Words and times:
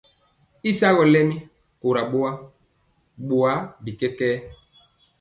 Y 0.69 0.71
sagɔ 0.79 1.03
lɛmi 1.13 1.37
kora 1.81 2.01
boa, 2.11 2.31
boa 3.27 3.53
bi 3.83 3.91
kɛkɛɛ. 3.99 4.35